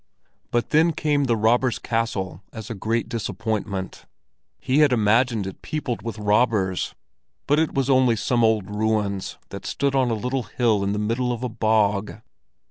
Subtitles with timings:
[0.49, 4.07] But then came the Robbers' Castle as a great disappointment.
[4.59, 6.95] He had imagined it peopled with robbers,
[7.47, 10.97] and it was only some old ruins that stood on a little hill in the
[10.97, 12.19] middle of a bog.